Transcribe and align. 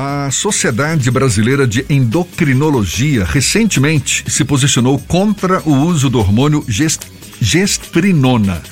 A 0.00 0.30
Sociedade 0.30 1.10
Brasileira 1.10 1.66
de 1.66 1.84
Endocrinologia 1.90 3.24
recentemente 3.24 4.22
se 4.28 4.44
posicionou 4.44 4.96
contra 4.96 5.60
o 5.68 5.72
uso 5.72 6.08
do 6.08 6.20
hormônio 6.20 6.64
gest 6.68 7.00
gestrinona, 7.40 8.62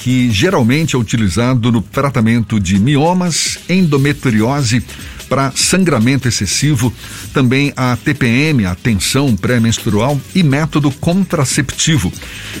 que 0.00 0.28
geralmente 0.32 0.96
é 0.96 0.98
utilizado 0.98 1.70
no 1.70 1.80
tratamento 1.80 2.58
de 2.58 2.80
miomas, 2.80 3.60
endometriose, 3.68 4.84
para 5.28 5.52
sangramento 5.54 6.26
excessivo, 6.26 6.92
também 7.32 7.72
a 7.76 7.96
TPM, 7.96 8.66
a 8.66 8.74
tensão 8.74 9.36
pré-menstrual 9.36 10.20
e 10.34 10.42
método 10.42 10.90
contraceptivo. 10.90 12.12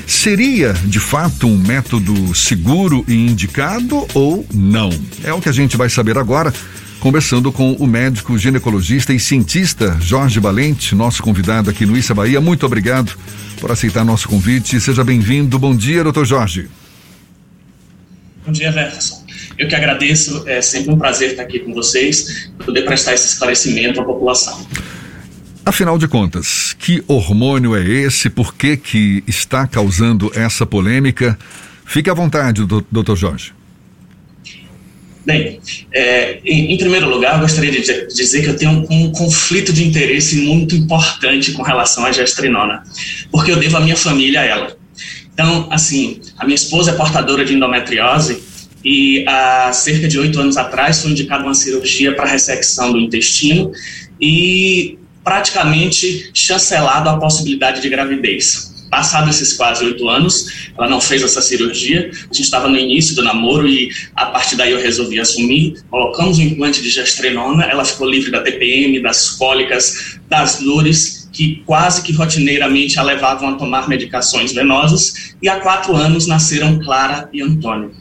Seria, 0.06 0.72
de 0.84 1.00
fato, 1.00 1.48
um 1.48 1.58
método 1.58 2.32
seguro 2.36 3.04
e 3.08 3.14
indicado 3.14 4.06
ou 4.14 4.46
não? 4.54 4.90
É 5.24 5.32
o 5.32 5.40
que 5.40 5.48
a 5.48 5.52
gente 5.52 5.76
vai 5.76 5.90
saber 5.90 6.16
agora 6.16 6.54
conversando 7.02 7.50
com 7.50 7.72
o 7.72 7.84
médico 7.84 8.38
ginecologista 8.38 9.12
e 9.12 9.18
cientista 9.18 9.98
Jorge 10.00 10.38
Valente, 10.38 10.94
nosso 10.94 11.20
convidado 11.20 11.68
aqui 11.68 11.84
no 11.84 11.96
Issa 11.96 12.14
Bahia. 12.14 12.40
Muito 12.40 12.64
obrigado 12.64 13.18
por 13.60 13.72
aceitar 13.72 14.04
nosso 14.04 14.28
convite. 14.28 14.80
Seja 14.80 15.02
bem-vindo. 15.02 15.58
Bom 15.58 15.74
dia, 15.74 16.04
doutor 16.04 16.24
Jorge. 16.24 16.68
Bom 18.46 18.52
dia, 18.52 18.70
Verson. 18.70 19.26
Eu 19.58 19.66
que 19.66 19.74
agradeço, 19.74 20.44
é 20.46 20.62
sempre 20.62 20.92
um 20.92 20.96
prazer 20.96 21.30
estar 21.32 21.42
aqui 21.42 21.58
com 21.58 21.74
vocês, 21.74 22.52
poder 22.64 22.82
prestar 22.82 23.14
esse 23.14 23.32
esclarecimento 23.32 24.00
à 24.00 24.04
população. 24.04 24.64
Afinal 25.66 25.98
de 25.98 26.06
contas, 26.06 26.76
que 26.78 27.02
hormônio 27.08 27.74
é 27.74 27.84
esse? 27.84 28.30
Por 28.30 28.54
que, 28.54 28.76
que 28.76 29.24
está 29.26 29.66
causando 29.66 30.30
essa 30.36 30.64
polêmica? 30.64 31.36
Fique 31.84 32.08
à 32.08 32.14
vontade, 32.14 32.64
doutor 32.64 33.16
Jorge. 33.16 33.52
Bem, 35.24 35.60
é, 35.92 36.40
em, 36.44 36.72
em, 36.72 36.76
primeiro 36.76 37.08
lugar, 37.08 37.40
gostaria 37.40 37.70
de 37.70 38.08
dizer 38.08 38.42
que 38.42 38.48
eu 38.48 38.56
tenho 38.56 38.72
um, 38.72 38.86
um, 38.90 39.12
conflito 39.12 39.72
de 39.72 39.86
interesse 39.86 40.36
muito 40.36 40.74
importante 40.74 41.52
com 41.52 41.62
relação 41.62 42.04
à 42.04 42.10
gestrinona, 42.10 42.82
porque 43.30 43.52
eu 43.52 43.56
devo 43.56 43.76
a 43.76 43.80
minha 43.80 43.96
família 43.96 44.40
a 44.40 44.44
ela. 44.44 44.76
Então, 45.32 45.68
assim, 45.70 46.20
a 46.38 46.44
minha 46.44 46.56
esposa 46.56 46.90
é 46.90 46.94
portadora 46.94 47.44
de 47.44 47.54
endometriose 47.54 48.42
e 48.84 49.24
há 49.28 49.72
cerca 49.72 50.08
de 50.08 50.18
oito 50.18 50.40
anos 50.40 50.56
atrás 50.56 51.02
foi 51.02 51.12
indicada 51.12 51.44
uma 51.44 51.54
cirurgia 51.54 52.14
para 52.14 52.26
ressecção 52.26 52.92
do 52.92 52.98
intestino 52.98 53.72
e 54.20 54.98
praticamente 55.22 56.30
chancelado 56.34 57.08
a 57.08 57.16
possibilidade 57.16 57.80
de 57.80 57.88
gravidez. 57.88 58.71
Passado 58.92 59.30
esses 59.30 59.54
quase 59.54 59.82
oito 59.86 60.06
anos, 60.06 60.68
ela 60.76 60.86
não 60.86 61.00
fez 61.00 61.22
essa 61.22 61.40
cirurgia. 61.40 62.10
A 62.12 62.24
gente 62.26 62.42
estava 62.42 62.68
no 62.68 62.76
início 62.76 63.16
do 63.16 63.22
namoro 63.22 63.66
e 63.66 63.90
a 64.14 64.26
partir 64.26 64.54
daí 64.54 64.70
eu 64.70 64.78
resolvi 64.78 65.18
assumir. 65.18 65.82
Colocamos 65.88 66.36
o 66.36 66.42
implante 66.42 66.82
de 66.82 66.90
gestrenona, 66.90 67.64
ela 67.64 67.86
ficou 67.86 68.06
livre 68.06 68.30
da 68.30 68.42
TPM, 68.42 69.00
das 69.00 69.30
cólicas, 69.30 70.18
das 70.28 70.60
dores 70.60 71.26
que 71.32 71.62
quase 71.64 72.02
que 72.02 72.12
rotineiramente 72.12 72.98
a 72.98 73.02
levavam 73.02 73.48
a 73.48 73.52
tomar 73.54 73.88
medicações 73.88 74.52
venosas. 74.52 75.34
E 75.40 75.48
há 75.48 75.58
quatro 75.60 75.96
anos 75.96 76.26
nasceram 76.26 76.78
Clara 76.78 77.30
e 77.32 77.40
Antônio. 77.40 77.92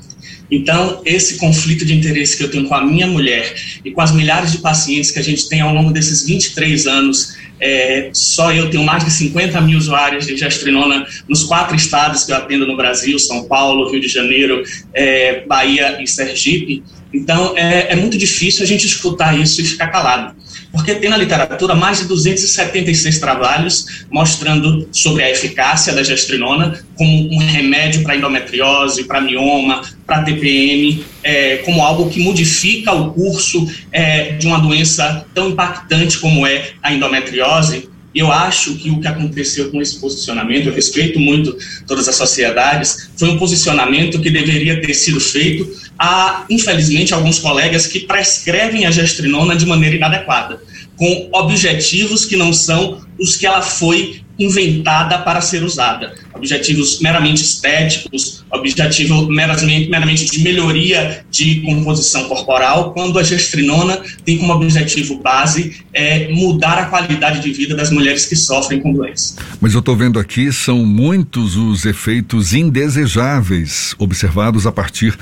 Então, 0.51 1.01
esse 1.05 1.37
conflito 1.37 1.85
de 1.85 1.95
interesse 1.95 2.35
que 2.35 2.43
eu 2.43 2.51
tenho 2.51 2.67
com 2.67 2.75
a 2.75 2.83
minha 2.85 3.07
mulher 3.07 3.55
e 3.85 3.91
com 3.91 4.01
as 4.01 4.11
milhares 4.11 4.51
de 4.51 4.57
pacientes 4.57 5.09
que 5.09 5.19
a 5.19 5.23
gente 5.23 5.47
tem 5.47 5.61
ao 5.61 5.73
longo 5.73 5.93
desses 5.93 6.25
23 6.25 6.85
anos, 6.85 7.37
é, 7.61 8.09
só 8.11 8.51
eu 8.51 8.69
tenho 8.69 8.83
mais 8.83 9.05
de 9.05 9.11
50 9.11 9.61
mil 9.61 9.77
usuários 9.77 10.25
de 10.25 10.35
gestrinona 10.35 11.05
nos 11.29 11.43
quatro 11.43 11.75
estados 11.75 12.23
que 12.23 12.31
eu 12.31 12.35
atendo 12.35 12.65
no 12.65 12.75
Brasil, 12.75 13.17
São 13.19 13.43
Paulo, 13.43 13.89
Rio 13.89 14.01
de 14.01 14.07
Janeiro, 14.07 14.63
é, 14.93 15.45
Bahia 15.45 16.01
e 16.01 16.07
Sergipe. 16.07 16.83
Então, 17.13 17.57
é, 17.57 17.93
é 17.93 17.95
muito 17.95 18.17
difícil 18.17 18.63
a 18.63 18.67
gente 18.67 18.85
escutar 18.85 19.37
isso 19.37 19.61
e 19.61 19.65
ficar 19.65 19.87
calado 19.87 20.35
porque 20.71 20.95
tem 20.95 21.09
na 21.09 21.17
literatura 21.17 21.75
mais 21.75 21.99
de 21.99 22.05
276 22.05 23.19
trabalhos 23.19 24.05
mostrando 24.09 24.87
sobre 24.91 25.23
a 25.23 25.29
eficácia 25.29 25.93
da 25.93 26.01
gestrinona 26.01 26.83
como 26.95 27.33
um 27.33 27.37
remédio 27.37 28.03
para 28.03 28.15
endometriose, 28.15 29.03
para 29.03 29.19
mioma, 29.19 29.81
para 30.05 30.23
TPM, 30.23 31.03
é, 31.23 31.57
como 31.57 31.81
algo 31.81 32.09
que 32.09 32.21
modifica 32.21 32.93
o 32.93 33.11
curso 33.11 33.69
é, 33.91 34.33
de 34.33 34.47
uma 34.47 34.59
doença 34.59 35.25
tão 35.33 35.49
impactante 35.49 36.17
como 36.19 36.47
é 36.47 36.71
a 36.81 36.93
endometriose. 36.93 37.89
Eu 38.13 38.31
acho 38.31 38.75
que 38.75 38.89
o 38.89 38.99
que 38.99 39.07
aconteceu 39.07 39.71
com 39.71 39.81
esse 39.81 39.99
posicionamento, 39.99 40.67
eu 40.67 40.73
respeito 40.73 41.19
muito 41.19 41.57
todas 41.87 42.07
as 42.07 42.15
sociedades, 42.15 43.09
foi 43.17 43.29
um 43.29 43.37
posicionamento 43.37 44.19
que 44.19 44.29
deveria 44.29 44.81
ter 44.81 44.93
sido 44.93 45.19
feito 45.19 45.69
a, 45.97 46.45
infelizmente, 46.49 47.13
alguns 47.13 47.39
colegas 47.39 47.87
que 47.87 48.01
prescrevem 48.01 48.85
a 48.85 48.91
gestrinona 48.91 49.55
de 49.55 49.65
maneira 49.65 49.95
inadequada, 49.95 50.61
com 50.95 51.29
objetivos 51.31 52.25
que 52.25 52.35
não 52.35 52.51
são 52.51 53.01
os 53.19 53.37
que 53.37 53.45
ela 53.45 53.61
foi 53.61 54.20
inventada 54.43 55.19
para 55.19 55.41
ser 55.41 55.63
usada. 55.63 56.13
Objetivos 56.33 56.99
meramente 56.99 57.41
estéticos, 57.41 58.43
objetivo 58.51 59.27
meramente, 59.29 59.89
meramente 59.89 60.25
de 60.25 60.39
melhoria 60.39 61.23
de 61.29 61.61
composição 61.61 62.27
corporal, 62.27 62.93
quando 62.93 63.19
a 63.19 63.23
gestrinona 63.23 64.01
tem 64.25 64.37
como 64.37 64.53
objetivo 64.53 65.17
base 65.21 65.81
é, 65.93 66.29
mudar 66.29 66.79
a 66.79 66.85
qualidade 66.85 67.41
de 67.41 67.51
vida 67.51 67.75
das 67.75 67.91
mulheres 67.91 68.25
que 68.25 68.35
sofrem 68.35 68.79
com 68.79 68.91
doença. 68.93 69.35
Mas 69.59 69.73
eu 69.73 69.79
estou 69.79 69.95
vendo 69.95 70.19
aqui, 70.19 70.51
são 70.51 70.85
muitos 70.85 71.55
os 71.55 71.85
efeitos 71.85 72.53
indesejáveis 72.53 73.93
observados 73.97 74.65
a 74.65 74.71
partir 74.71 75.17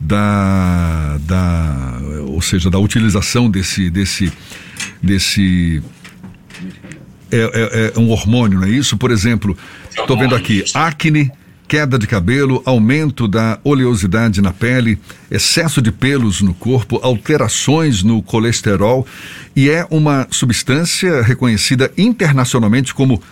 da, 0.00 1.18
da 1.22 2.00
ou 2.26 2.40
seja, 2.40 2.70
da 2.70 2.78
utilização 2.78 3.50
desse, 3.50 3.90
desse, 3.90 4.32
desse 5.02 5.82
é, 7.30 7.92
é, 7.92 7.92
é 7.94 7.98
um 7.98 8.10
hormônio, 8.10 8.60
não 8.60 8.66
é 8.66 8.70
isso? 8.70 8.96
Por 8.96 9.10
exemplo, 9.10 9.56
estou 9.90 10.18
vendo 10.18 10.34
aqui 10.34 10.64
acne, 10.74 11.30
queda 11.70 11.96
de 11.96 12.06
cabelo, 12.06 12.62
aumento 12.64 13.28
da 13.28 13.60
oleosidade 13.62 14.42
na 14.42 14.52
pele, 14.52 14.98
excesso 15.30 15.80
de 15.80 15.92
pelos 15.92 16.42
no 16.42 16.52
corpo, 16.52 16.98
alterações 17.02 18.02
no 18.02 18.20
colesterol 18.20 19.06
e 19.54 19.70
é 19.70 19.86
uma 19.88 20.26
substância 20.30 21.22
reconhecida 21.22 21.92
internacionalmente 21.96 22.92
como 22.92 23.22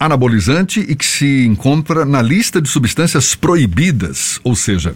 anabolizante 0.00 0.80
e 0.80 0.94
que 0.94 1.04
se 1.04 1.44
encontra 1.44 2.06
na 2.06 2.22
lista 2.22 2.62
de 2.62 2.68
substâncias 2.68 3.34
proibidas, 3.34 4.40
ou 4.42 4.56
seja, 4.56 4.94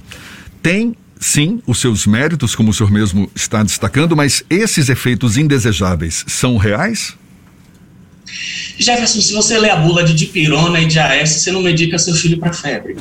tem 0.62 0.96
sim 1.18 1.62
os 1.66 1.78
seus 1.78 2.06
méritos, 2.06 2.54
como 2.54 2.70
o 2.70 2.74
senhor 2.74 2.90
mesmo 2.90 3.30
está 3.34 3.62
destacando, 3.62 4.16
mas 4.16 4.42
esses 4.48 4.88
efeitos 4.88 5.36
indesejáveis 5.36 6.24
são 6.26 6.56
reais? 6.56 7.14
Jefferson, 8.78 9.20
se 9.20 9.32
você 9.32 9.58
lê 9.58 9.68
a 9.68 9.76
bula 9.76 10.02
de 10.02 10.14
dipirona 10.14 10.80
e 10.80 10.86
de 10.86 10.98
AS, 10.98 11.30
você 11.30 11.52
não 11.52 11.60
medica 11.60 11.98
seu 11.98 12.14
filho 12.14 12.38
para 12.38 12.52
febre. 12.52 12.96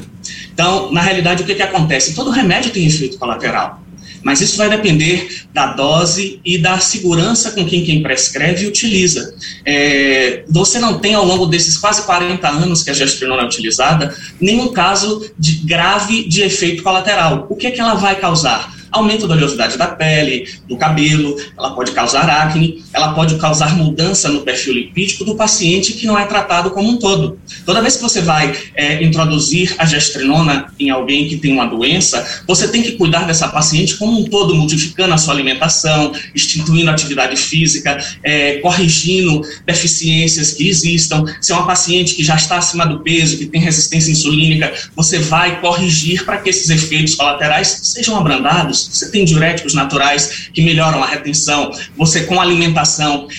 Então, 0.54 0.92
na 0.92 1.02
realidade, 1.02 1.44
o 1.44 1.46
que, 1.46 1.56
que 1.56 1.62
acontece? 1.62 2.14
Todo 2.14 2.30
remédio 2.32 2.72
tem 2.72 2.86
efeito 2.86 3.18
colateral. 3.18 3.82
Mas 4.22 4.42
isso 4.42 4.58
vai 4.58 4.70
depender 4.70 5.46
da 5.54 5.68
dose 5.68 6.42
e 6.44 6.58
da 6.58 6.80
segurança 6.80 7.52
com 7.52 7.66
quem 7.66 7.86
quem 7.86 8.04
prescreve 8.04 8.66
e 8.66 8.68
utiliza. 8.68 9.34
É, 9.66 10.44
você 10.50 10.80
não 10.80 11.00
tem, 11.00 11.14
ao 11.14 11.26
longo 11.26 11.46
desses 11.46 11.78
quase 11.78 12.02
40 12.04 12.48
anos 12.48 12.84
que 12.84 12.90
a 12.90 12.94
gestrinona 12.94 13.44
é 13.44 13.46
utilizada, 13.46 14.14
nenhum 14.42 14.74
caso 14.74 15.32
de 15.38 15.54
grave 15.66 16.28
de 16.28 16.42
efeito 16.42 16.84
colateral. 16.84 17.48
O 17.50 17.56
que, 17.56 17.68
é 17.68 17.72
que 17.72 17.80
ela 17.80 17.96
vai 17.96 18.20
causar? 18.20 18.78
aumento 18.92 19.28
da 19.28 19.36
oleosidade 19.36 19.78
da 19.78 19.88
pele, 19.88 20.50
do 20.68 20.78
cabelo, 20.78 21.36
ela 21.58 21.76
pode 21.76 21.92
causar 21.92 22.28
acne, 22.28 22.84
ela 23.00 23.14
pode 23.14 23.36
causar 23.36 23.76
mudança 23.76 24.30
no 24.30 24.42
perfil 24.42 24.74
lipídico 24.74 25.24
do 25.24 25.36
paciente 25.36 25.94
que 25.94 26.06
não 26.06 26.18
é 26.18 26.26
tratado 26.26 26.72
como 26.72 26.90
um 26.90 26.98
todo. 26.98 27.40
Toda 27.66 27.82
vez 27.82 27.96
que 27.96 28.04
você 28.04 28.22
vai 28.22 28.56
é, 28.76 29.04
introduzir 29.04 29.76
a 29.78 29.86
gestrinona 29.86 30.74
em 30.80 30.90
alguém 30.90 31.28
que 31.28 31.38
tem 31.38 31.54
uma 31.54 31.66
doença, 31.66 32.44
você 32.46 32.68
tem 32.68 32.82
que 32.82 32.94
cuidar 32.94 33.26
dessa 33.26 33.48
paciente 33.48 33.96
como 33.96 34.20
um 34.20 34.26
todo, 34.26 34.54
modificando 34.54 35.14
a 35.14 35.18
sua 35.18 35.34
alimentação, 35.34 36.12
instituindo 36.36 36.92
atividade 36.92 37.36
física, 37.38 37.98
é, 38.24 38.58
corrigindo 38.58 39.42
deficiências 39.66 40.54
que 40.54 40.68
existam. 40.68 41.26
Se 41.42 41.52
é 41.52 41.56
uma 41.56 41.66
paciente 41.66 42.16
que 42.16 42.24
já 42.24 42.36
está 42.36 42.58
acima 42.58 42.86
do 42.86 43.00
peso, 43.00 43.38
que 43.38 43.46
tem 43.46 43.62
resistência 43.62 44.12
insulínica, 44.12 44.74
você 44.96 45.20
vai 45.20 45.62
corrigir 45.62 46.26
para 46.26 46.38
que 46.38 46.50
esses 46.50 46.70
efeitos 46.70 47.16
colaterais 47.16 47.80
sejam 47.84 48.18
abrandados 48.18 48.90
você 48.92 49.10
tem 49.10 49.26
diuréticos 49.26 49.74
naturais 49.74 50.50
que 50.54 50.62
melhoram 50.62 51.04
a 51.04 51.08
retenção, 51.08 51.72
você 51.96 52.24
com 52.24 52.40
alimentação, 52.40 52.89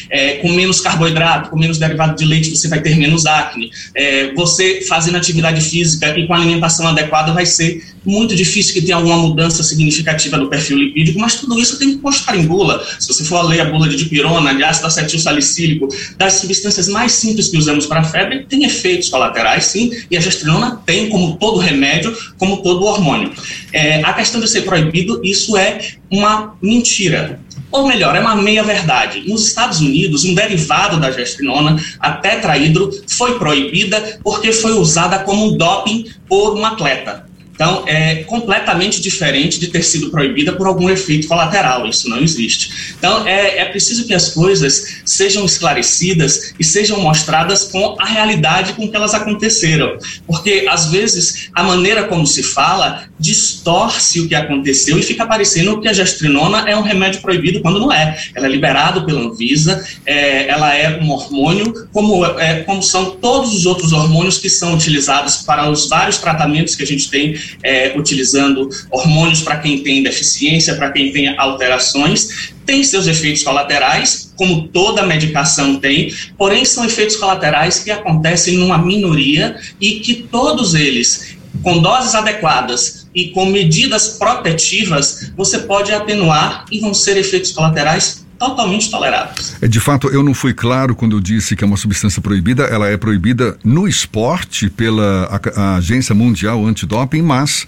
é, 0.09 0.35
com 0.35 0.49
menos 0.53 0.81
carboidrato, 0.81 1.51
com 1.51 1.59
menos 1.59 1.79
derivado 1.79 2.17
de 2.17 2.25
leite, 2.25 2.51
você 2.51 2.69
vai 2.69 2.81
ter 2.81 2.97
menos 2.97 3.27
acne. 3.27 3.71
É, 3.95 4.33
você 4.35 4.83
fazendo 4.89 5.17
atividade 5.17 5.61
física 5.61 6.19
e 6.19 6.27
com 6.27 6.35
alimentação 6.35 6.87
adequada 6.87 7.33
vai 7.33 7.47
ser 7.47 7.83
muito 8.05 8.35
difícil 8.35 8.75
que 8.75 8.83
tenha 8.83 8.97
alguma 8.97 9.17
mudança 9.17 9.63
significativa 9.63 10.37
no 10.37 10.49
perfil 10.49 10.79
lipídico, 10.79 11.19
mas 11.19 11.35
tudo 11.35 11.59
isso 11.59 11.79
tem 11.79 11.93
que 11.93 11.99
constar 11.99 12.37
em 12.37 12.47
bula. 12.47 12.85
Se 12.99 13.09
você 13.09 13.25
for 13.25 13.43
ler 13.43 13.61
a 13.61 13.65
bula 13.67 13.89
de 13.89 13.97
dipirona, 13.97 14.55
de 14.55 14.65
ácido 14.65 14.87
acetil 14.87 15.19
salicílico, 15.19 15.89
das 16.17 16.35
substâncias 16.35 16.89
mais 16.89 17.13
simples 17.13 17.49
que 17.49 17.57
usamos 17.57 17.87
para 17.87 18.01
a 18.01 18.05
febre, 18.05 18.47
tem 18.49 18.65
efeitos 18.65 19.09
colaterais, 19.09 19.65
sim, 19.65 19.91
e 20.11 20.17
a 20.17 20.21
gestrinona 20.21 20.81
tem, 20.87 21.09
como 21.09 21.37
todo 21.37 21.59
remédio, 21.59 22.17
como 22.39 22.63
todo 22.63 22.85
hormônio. 22.85 23.33
É, 23.73 24.03
a 24.03 24.13
questão 24.13 24.41
de 24.41 24.49
ser 24.49 24.63
proibido, 24.63 25.21
isso 25.25 25.57
é 25.57 25.79
uma 26.11 26.55
mentira. 26.63 27.41
Ou 27.71 27.87
melhor, 27.87 28.17
é 28.17 28.21
uma 28.21 28.37
meia-verdade. 28.37 29.29
Nos 29.29 29.47
Estados 29.47 29.81
Unidos, 29.81 30.25
um 30.25 30.35
derivado 30.35 30.99
da 30.99 31.11
gestrinona, 31.11 31.81
a 31.99 32.13
tetrahidro, 32.13 32.91
foi 33.07 33.39
proibida 33.39 34.19
porque 34.23 34.53
foi 34.53 34.73
usada 34.73 35.21
como 35.21 35.57
doping 35.57 36.07
por 36.29 36.57
um 36.57 36.65
atleta. 36.65 37.30
Então, 37.61 37.85
é 37.87 38.25
completamente 38.25 39.03
diferente 39.03 39.61
de 39.61 39.67
ter 39.67 39.83
sido 39.83 40.11
proibida 40.11 40.55
por 40.55 40.67
algum 40.67 40.89
efeito 40.89 41.29
colateral, 41.29 41.87
isso 41.87 42.09
não 42.09 42.19
existe. 42.19 42.95
Então, 42.97 43.27
é, 43.27 43.59
é 43.59 43.65
preciso 43.67 44.07
que 44.07 44.15
as 44.15 44.31
coisas 44.31 45.03
sejam 45.05 45.45
esclarecidas 45.45 46.55
e 46.59 46.65
sejam 46.65 46.99
mostradas 46.99 47.65
com 47.65 47.97
a 48.01 48.07
realidade 48.07 48.73
com 48.73 48.89
que 48.89 48.97
elas 48.97 49.13
aconteceram. 49.13 49.99
Porque, 50.27 50.65
às 50.71 50.87
vezes, 50.87 51.51
a 51.55 51.63
maneira 51.63 52.05
como 52.05 52.27
se 52.27 52.43
fala 52.43 53.05
distorce 53.19 54.21
o 54.21 54.29
que 54.29 54.35
aconteceu 54.35 54.99
e 54.99 55.03
fica 55.03 55.27
parecendo 55.27 55.83
que 55.83 55.89
a 55.89 55.93
gestrinona 55.93 56.67
é 56.67 56.75
um 56.75 56.81
remédio 56.81 57.21
proibido 57.21 57.61
quando 57.61 57.79
não 57.79 57.93
é. 57.93 58.19
Ela 58.35 58.47
é 58.47 58.49
liberada 58.49 59.05
pela 59.05 59.21
Anvisa, 59.21 59.87
é, 60.07 60.49
ela 60.49 60.75
é 60.75 60.99
um 60.99 61.11
hormônio, 61.11 61.87
como, 61.93 62.25
é, 62.25 62.63
como 62.63 62.83
são 62.83 63.11
todos 63.11 63.55
os 63.55 63.67
outros 63.67 63.93
hormônios 63.93 64.39
que 64.39 64.49
são 64.49 64.75
utilizados 64.75 65.43
para 65.43 65.69
os 65.69 65.91
vários 65.91 66.17
tratamentos 66.17 66.75
que 66.75 66.83
a 66.83 66.87
gente 66.87 67.11
tem 67.11 67.39
é, 67.63 67.93
utilizando 67.97 68.69
hormônios 68.91 69.43
para 69.43 69.59
quem 69.59 69.83
tem 69.83 70.03
deficiência, 70.03 70.75
para 70.75 70.91
quem 70.91 71.13
tem 71.13 71.37
alterações, 71.39 72.53
tem 72.65 72.83
seus 72.85 73.07
efeitos 73.07 73.43
colaterais, 73.43 74.33
como 74.37 74.69
toda 74.69 75.07
medicação 75.07 75.77
tem, 75.77 76.15
porém 76.39 76.65
são 76.65 76.85
efeitos 76.85 77.17
colaterais 77.17 77.81
que 77.81 77.91
acontecem 77.91 78.57
numa 78.57 78.79
minoria 78.79 79.57
e 79.81 80.01
que 80.01 80.15
todos 80.15 80.75
eles, 80.75 81.37
com 81.63 81.81
doses 81.81 82.15
adequadas 82.15 83.09
e 83.15 83.29
com 83.29 83.47
medidas 83.47 84.17
protetivas, 84.19 85.33
você 85.37 85.59
pode 85.59 85.93
atenuar 85.93 86.65
e 86.71 86.79
vão 86.79 86.95
ser 86.95 87.17
efeitos 87.17 87.53
colaterais 87.53 88.25
totalmente 88.41 88.91
toleráveis. 88.91 89.59
É, 89.61 89.69
de 89.69 89.79
fato, 89.79 90.09
eu 90.09 90.23
não 90.23 90.33
fui 90.33 90.55
claro 90.55 90.97
quando 90.97 91.15
eu 91.15 91.21
disse 91.21 91.55
que 91.55 91.63
é 91.63 91.67
uma 91.67 91.77
substância 91.77 92.23
proibida. 92.23 92.65
Ela 92.65 92.89
é 92.89 92.97
proibida 92.97 93.59
no 93.63 93.87
esporte 93.87 94.71
pela 94.71 95.25
a, 95.27 95.61
a 95.61 95.77
Agência 95.77 96.15
Mundial 96.15 96.65
Antidoping, 96.65 97.21
mas 97.21 97.67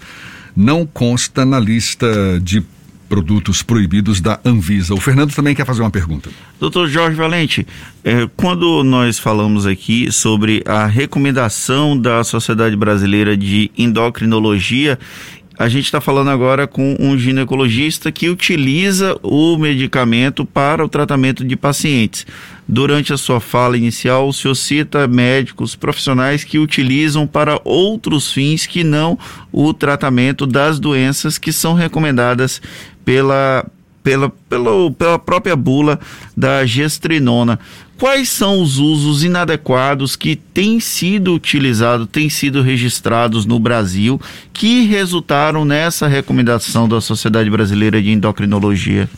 não 0.55 0.85
consta 0.85 1.45
na 1.45 1.59
lista 1.59 2.07
de 2.41 2.63
produtos 3.07 3.61
proibidos 3.61 4.19
da 4.19 4.39
Anvisa. 4.43 4.95
O 4.95 4.99
Fernando 4.99 5.35
também 5.35 5.53
quer 5.53 5.67
fazer 5.67 5.81
uma 5.81 5.91
pergunta. 5.91 6.31
Doutor 6.59 6.87
Jorge 6.87 7.15
Valente, 7.15 7.67
eh, 8.03 8.27
quando 8.35 8.83
nós 8.83 9.19
falamos 9.19 9.67
aqui 9.67 10.11
sobre 10.11 10.63
a 10.65 10.87
recomendação 10.87 11.95
da 11.95 12.23
Sociedade 12.23 12.75
Brasileira 12.75 13.37
de 13.37 13.69
Endocrinologia 13.77 14.97
a 15.57 15.69
gente 15.69 15.85
está 15.85 16.01
falando 16.01 16.29
agora 16.29 16.65
com 16.65 16.95
um 16.99 17.17
ginecologista 17.17 18.11
que 18.11 18.27
utiliza 18.27 19.17
o 19.21 19.55
medicamento 19.57 20.45
para 20.45 20.83
o 20.83 20.89
tratamento 20.89 21.45
de 21.45 21.55
pacientes. 21.55 22.25
Durante 22.67 23.13
a 23.13 23.17
sua 23.17 23.39
fala 23.39 23.77
inicial, 23.77 24.27
o 24.27 24.33
senhor 24.33 24.55
cita 24.55 25.07
médicos 25.07 25.75
profissionais 25.75 26.43
que 26.43 26.57
utilizam 26.57 27.27
para 27.27 27.59
outros 27.63 28.31
fins 28.31 28.65
que 28.65 28.83
não 28.83 29.17
o 29.51 29.73
tratamento 29.73 30.47
das 30.47 30.79
doenças 30.79 31.37
que 31.37 31.53
são 31.53 31.73
recomendadas 31.73 32.61
pela, 33.05 33.65
pela, 34.01 34.31
pela, 34.49 34.91
pela 34.91 35.19
própria 35.19 35.55
bula 35.55 35.99
da 36.35 36.65
gestrinona. 36.65 37.59
Quais 37.97 38.29
são 38.29 38.61
os 38.61 38.79
usos 38.79 39.23
inadequados 39.23 40.15
que 40.15 40.35
têm 40.35 40.79
sido 40.79 41.33
utilizados, 41.33 42.07
têm 42.11 42.29
sido 42.29 42.61
registrados 42.61 43.45
no 43.45 43.59
Brasil, 43.59 44.19
que 44.51 44.85
resultaram 44.85 45.63
nessa 45.63 46.07
recomendação 46.07 46.89
da 46.89 46.99
Sociedade 46.99 47.49
Brasileira 47.49 48.01
de 48.01 48.09
Endocrinologia? 48.09 49.09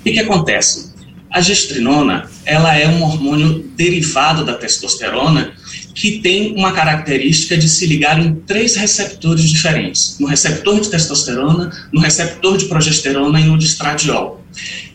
O 0.00 0.02
que, 0.02 0.18
acontece? 0.18 0.92
A 1.30 1.40
gestrinona, 1.40 2.28
ela 2.44 2.76
é 2.76 2.88
um 2.88 3.02
hormônio 3.02 3.64
derivado 3.76 4.44
da 4.44 4.54
testosterona 4.54 5.52
que 5.94 6.18
tem 6.18 6.54
uma 6.56 6.72
característica 6.72 7.56
de 7.56 7.68
se 7.68 7.86
ligar 7.86 8.18
em 8.18 8.34
três 8.34 8.74
receptores 8.74 9.48
diferentes: 9.48 10.16
no 10.18 10.26
receptor 10.26 10.80
de 10.80 10.90
testosterona, 10.90 11.70
no 11.92 12.00
receptor 12.00 12.58
de 12.58 12.66
progesterona 12.66 13.40
e 13.40 13.44
no 13.44 13.56
de 13.56 13.66
estradiol. 13.66 14.44